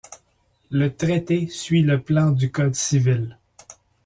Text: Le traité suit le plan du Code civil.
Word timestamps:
Le 0.71 0.91
traité 0.95 1.47
suit 1.47 1.83
le 1.83 2.01
plan 2.01 2.31
du 2.31 2.49
Code 2.49 2.73
civil. 2.73 3.37